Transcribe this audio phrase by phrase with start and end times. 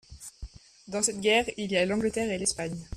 [0.87, 2.87] dans cette guerre il y a l'Angleterre et l'Espagne.